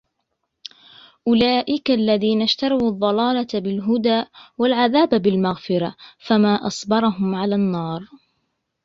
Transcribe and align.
أولئك 1.27 1.91
الذين 1.91 2.41
اشتروا 2.41 2.89
الضلالة 2.89 3.47
بالهدى 3.53 4.23
والعذاب 4.57 5.09
بالمغفرة 5.09 5.95
فما 6.19 6.67
أصبرهم 6.67 7.35
على 7.35 7.55
النار 7.55 8.07